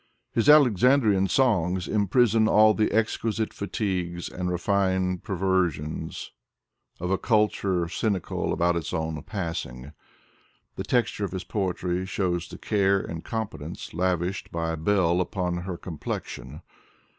His 0.31 0.49
Alexandrian 0.49 1.27
Songs 1.27 1.87
imprison 1.87 2.47
all 2.47 2.73
the 2.73 2.91
exquisite 2.91 3.53
fatigues' 3.53 4.29
and 4.35 4.49
refined 4.49 5.21
perversions 5.23 6.31
of 6.99 7.11
a 7.11 7.19
culture 7.19 7.81
C3mical 7.83 8.51
about 8.51 8.75
its 8.75 8.95
own 8.95 9.21
passing. 9.21 9.91
The 10.75 10.83
texture 10.83 11.23
of 11.25 11.33
his 11.33 11.43
poetry 11.43 12.07
shows 12.07 12.47
the 12.47 12.57
care 12.57 12.99
and 12.99 13.23
competence 13.23 13.93
lavished 13.93 14.51
by 14.51 14.71
a 14.71 14.75
belle 14.75 15.21
upon 15.21 15.57
her 15.57 15.77
complexion. 15.77 16.63